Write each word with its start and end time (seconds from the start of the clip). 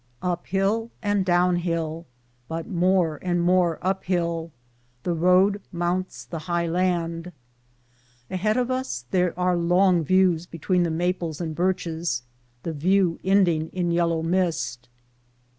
Uphill 0.23 0.89
and 1.03 1.23
downhill, 1.23 2.07
but 2.47 2.67
more 2.67 3.19
and 3.21 3.39
more 3.39 3.77
uphill, 3.83 4.51
the 5.03 5.13
road 5.13 5.61
mounts 5.71 6.25
the 6.25 6.39
high 6.49 6.65
land. 6.65 7.31
Ahead 8.31 8.57
of 8.57 8.71
us 8.71 9.05
there 9.11 9.39
are 9.39 9.55
long 9.55 10.03
views 10.03 10.47
between 10.47 10.81
the 10.81 10.89
maples 10.89 11.39
and 11.39 11.53
birches, 11.53 12.23
the 12.63 12.73
view 12.73 13.19
ending 13.23 13.67
in 13.73 13.91
yellow 13.91 14.23
mist. 14.23 14.89